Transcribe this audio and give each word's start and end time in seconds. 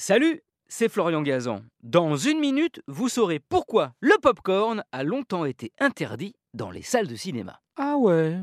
Salut, 0.00 0.42
c'est 0.68 0.88
Florian 0.88 1.22
Gazan. 1.22 1.62
Dans 1.82 2.16
une 2.16 2.38
minute, 2.38 2.80
vous 2.86 3.08
saurez 3.08 3.40
pourquoi 3.40 3.94
le 4.00 4.14
popcorn 4.22 4.84
a 4.92 5.02
longtemps 5.02 5.44
été 5.44 5.72
interdit 5.80 6.36
dans 6.54 6.70
les 6.70 6.82
salles 6.82 7.08
de 7.08 7.16
cinéma. 7.16 7.58
Ah 7.76 7.96
ouais 7.96 8.36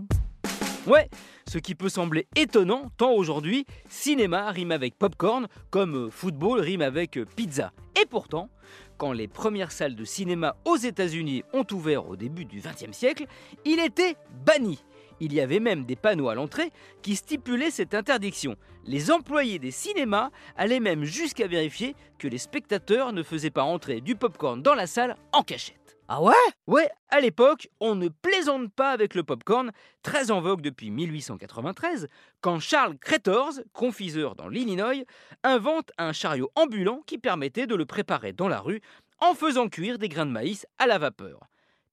Ouais, 0.86 1.10
ce 1.47 1.57
qui 1.57 1.73
peut 1.73 1.88
sembler 1.88 2.28
étonnant 2.36 2.91
tant 2.97 3.13
aujourd'hui, 3.13 3.65
cinéma 3.88 4.52
rime 4.52 4.73
avec 4.73 4.97
popcorn 4.97 5.47
comme 5.70 6.12
football 6.12 6.60
rime 6.60 6.81
avec 6.81 7.18
pizza. 7.38 7.72
Et 8.01 8.06
pourtant, 8.06 8.49
quand 8.97 9.13
les 9.13 9.29
premières 9.29 9.72
salles 9.72 9.96
de 9.96 10.03
cinéma 10.03 10.58
aux 10.65 10.76
États-Unis 10.76 11.44
ont 11.53 11.65
ouvert 11.72 12.10
au 12.10 12.17
début 12.17 12.44
du 12.44 12.60
XXe 12.60 12.92
siècle, 12.92 13.28
il 13.63 13.79
était 13.79 14.17
banni. 14.46 14.83
Il 15.20 15.34
y 15.34 15.42
avait 15.42 15.60
même 15.60 15.86
des 15.86 15.96
panneaux 15.96 16.30
à 16.30 16.36
l'entrée 16.36 16.72
qui 17.02 17.16
stipulaient 17.16 17.72
cette 17.72 17.94
interdiction. 17.94 18.55
Les 18.86 19.12
employés 19.12 19.59
des 19.59 19.72
cinémas 19.72 20.30
allaient 20.55 20.80
même 20.80 21.04
jusqu'à 21.04 21.48
vérifier 21.48 21.95
que 22.20 22.27
les 22.27 22.38
spectateurs 22.38 23.14
ne 23.14 23.23
faisaient 23.23 23.50
pas 23.50 23.64
entrer 23.64 24.02
du 24.02 24.16
popcorn 24.16 24.62
dans 24.62 24.76
la 24.76 24.88
salle 24.88 25.16
en 25.32 25.44
cachette. 25.44 25.98
Ah 26.08 26.22
ouais? 26.22 26.34
Ouais, 26.68 26.88
à 27.09 27.20
l'époque, 27.20 27.68
on 27.80 27.96
ne 27.96 28.09
plaisante 28.09 28.72
pas 28.72 28.92
avec 28.92 29.16
le 29.16 29.23
popcorn, 29.23 29.72
très 30.04 30.30
en 30.30 30.40
vogue 30.40 30.62
depuis 30.62 30.92
1893, 30.92 32.08
quand 32.42 32.59
Charles 32.59 33.00
Cretors, 33.00 33.54
confiseur 33.73 34.36
dans 34.36 34.48
l'Illinois, 34.48 35.04
invente 35.44 35.92
un 35.98 36.14
chariot 36.14 36.52
ambulant 36.54 37.02
qui 37.08 37.18
permettait 37.18 37.66
de 37.66 37.73
le 37.73 37.88
préparer 37.88 38.34
dans 38.34 38.48
la 38.48 38.59
rue 38.59 38.82
en 39.20 39.34
faisant 39.34 39.68
cuire 39.68 39.98
des 39.98 40.09
grains 40.09 40.28
de 40.28 40.32
maïs 40.32 40.68
à 40.78 40.86
la 40.86 41.00
vapeur. 41.00 41.40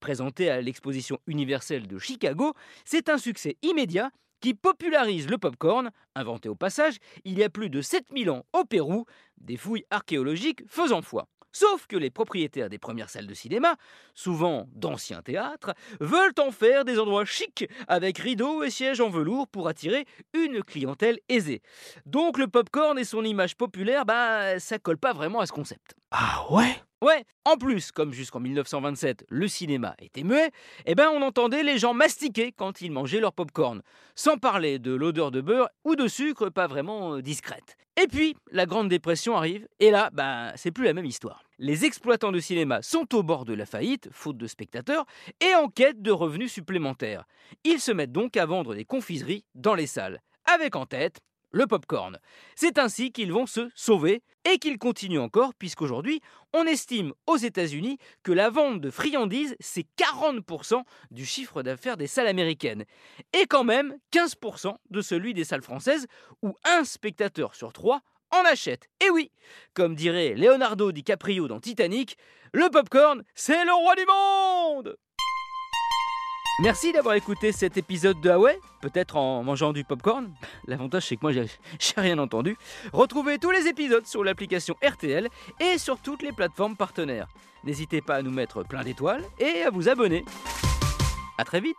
Présenté 0.02 0.50
à 0.50 0.60
l'exposition 0.60 1.20
universelle 1.28 1.86
de 1.86 1.96
Chicago, 1.96 2.54
c'est 2.84 3.08
un 3.08 3.18
succès 3.18 3.56
immédiat 3.62 4.10
qui 4.40 4.52
popularise 4.52 5.28
le 5.28 5.38
popcorn, 5.38 5.92
inventé 6.16 6.48
au 6.48 6.56
passage 6.56 6.96
il 7.24 7.38
y 7.38 7.44
a 7.44 7.48
plus 7.48 7.70
de 7.70 7.80
7000 7.80 8.28
ans 8.30 8.44
au 8.52 8.64
Pérou, 8.64 9.04
des 9.38 9.56
fouilles 9.56 9.84
archéologiques 9.90 10.64
faisant 10.66 11.02
foi. 11.02 11.28
Sauf 11.52 11.86
que 11.86 11.96
les 11.96 12.10
propriétaires 12.10 12.68
des 12.68 12.80
premières 12.80 13.10
salles 13.10 13.28
de 13.28 13.34
cinéma, 13.34 13.76
souvent 14.12 14.66
d'anciens 14.72 15.22
théâtres, 15.22 15.72
veulent 16.00 16.34
en 16.40 16.50
faire 16.50 16.84
des 16.84 16.98
endroits 16.98 17.24
chics 17.24 17.68
avec 17.86 18.18
rideaux 18.18 18.64
et 18.64 18.70
sièges 18.70 19.00
en 19.00 19.08
velours 19.08 19.46
pour 19.46 19.68
attirer 19.68 20.04
une 20.34 20.64
clientèle 20.64 21.20
aisée. 21.28 21.62
Donc 22.06 22.38
le 22.38 22.48
popcorn 22.48 22.98
et 22.98 23.04
son 23.04 23.22
image 23.22 23.56
populaire, 23.56 24.04
bah 24.04 24.58
ça 24.58 24.80
colle 24.80 24.98
pas 24.98 25.12
vraiment 25.12 25.38
à 25.38 25.46
ce 25.46 25.52
concept. 25.52 25.94
Ah 26.10 26.44
ouais? 26.50 26.74
Ouais, 27.02 27.24
en 27.44 27.56
plus, 27.56 27.90
comme 27.90 28.12
jusqu'en 28.12 28.38
1927, 28.38 29.26
le 29.28 29.48
cinéma 29.48 29.96
était 29.98 30.22
muet, 30.22 30.52
eh 30.86 30.94
ben 30.94 31.08
on 31.12 31.20
entendait 31.20 31.64
les 31.64 31.76
gens 31.76 31.94
mastiquer 31.94 32.52
quand 32.52 32.80
ils 32.80 32.92
mangeaient 32.92 33.18
leur 33.18 33.32
popcorn, 33.32 33.82
sans 34.14 34.38
parler 34.38 34.78
de 34.78 34.94
l'odeur 34.94 35.32
de 35.32 35.40
beurre 35.40 35.68
ou 35.84 35.96
de 35.96 36.06
sucre 36.06 36.48
pas 36.48 36.68
vraiment 36.68 37.16
euh, 37.16 37.20
discrète. 37.20 37.76
Et 38.00 38.06
puis, 38.06 38.36
la 38.52 38.66
Grande 38.66 38.88
Dépression 38.88 39.36
arrive, 39.36 39.66
et 39.80 39.90
là, 39.90 40.10
ben, 40.12 40.52
c'est 40.54 40.70
plus 40.70 40.84
la 40.84 40.92
même 40.92 41.04
histoire. 41.04 41.42
Les 41.58 41.84
exploitants 41.84 42.30
de 42.30 42.38
cinéma 42.38 42.82
sont 42.82 43.12
au 43.16 43.24
bord 43.24 43.46
de 43.46 43.54
la 43.54 43.66
faillite, 43.66 44.08
faute 44.12 44.36
de 44.36 44.46
spectateurs, 44.46 45.04
et 45.40 45.56
en 45.56 45.66
quête 45.66 46.02
de 46.02 46.12
revenus 46.12 46.52
supplémentaires. 46.52 47.24
Ils 47.64 47.80
se 47.80 47.90
mettent 47.90 48.12
donc 48.12 48.36
à 48.36 48.46
vendre 48.46 48.76
des 48.76 48.84
confiseries 48.84 49.44
dans 49.56 49.74
les 49.74 49.88
salles, 49.88 50.20
avec 50.44 50.76
en 50.76 50.86
tête 50.86 51.18
le 51.52 51.66
popcorn. 51.66 52.18
C'est 52.56 52.78
ainsi 52.78 53.12
qu'ils 53.12 53.32
vont 53.32 53.46
se 53.46 53.70
sauver 53.74 54.22
et 54.50 54.58
qu'ils 54.58 54.78
continuent 54.78 55.20
encore 55.20 55.54
puisqu'aujourd'hui, 55.54 56.20
on 56.52 56.64
estime 56.64 57.12
aux 57.26 57.36
États-Unis 57.36 57.98
que 58.22 58.32
la 58.32 58.50
vente 58.50 58.80
de 58.80 58.90
friandises, 58.90 59.56
c'est 59.60 59.86
40% 59.96 60.82
du 61.10 61.24
chiffre 61.24 61.62
d'affaires 61.62 61.96
des 61.96 62.06
salles 62.06 62.26
américaines 62.26 62.84
et 63.32 63.46
quand 63.46 63.64
même 63.64 63.96
15% 64.12 64.74
de 64.90 65.00
celui 65.00 65.34
des 65.34 65.44
salles 65.44 65.62
françaises 65.62 66.06
où 66.42 66.54
un 66.64 66.84
spectateur 66.84 67.54
sur 67.54 67.72
trois 67.72 68.00
en 68.30 68.44
achète. 68.46 68.88
Et 69.04 69.10
oui, 69.10 69.30
comme 69.74 69.94
dirait 69.94 70.34
Leonardo 70.34 70.90
DiCaprio 70.90 71.48
dans 71.48 71.60
Titanic, 71.60 72.16
le 72.52 72.68
popcorn, 72.70 73.22
c'est 73.34 73.64
le 73.64 73.72
roi 73.72 73.94
du 73.94 74.06
monde 74.06 74.96
Merci 76.60 76.92
d'avoir 76.92 77.14
écouté 77.14 77.50
cet 77.50 77.78
épisode 77.78 78.20
de 78.20 78.28
Huawei, 78.28 78.60
peut-être 78.82 79.16
en 79.16 79.42
mangeant 79.42 79.72
du 79.72 79.84
popcorn. 79.84 80.30
L'avantage 80.66 81.06
c'est 81.06 81.16
que 81.16 81.22
moi 81.22 81.32
j'ai 81.32 81.46
rien 81.96 82.18
entendu. 82.18 82.56
Retrouvez 82.92 83.38
tous 83.38 83.50
les 83.50 83.68
épisodes 83.68 84.06
sur 84.06 84.22
l'application 84.22 84.76
RTL 84.86 85.28
et 85.60 85.78
sur 85.78 85.98
toutes 85.98 86.22
les 86.22 86.32
plateformes 86.32 86.76
partenaires. 86.76 87.28
N'hésitez 87.64 88.02
pas 88.02 88.16
à 88.16 88.22
nous 88.22 88.30
mettre 88.30 88.64
plein 88.64 88.82
d'étoiles 88.82 89.24
et 89.38 89.62
à 89.62 89.70
vous 89.70 89.88
abonner. 89.88 90.24
A 91.38 91.44
très 91.44 91.60
vite 91.60 91.76